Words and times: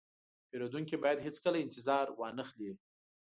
پیرودونکی 0.49 0.95
باید 1.03 1.19
هیڅکله 1.27 1.57
انتظار 1.59 2.05
وانهخلي. 2.19 2.71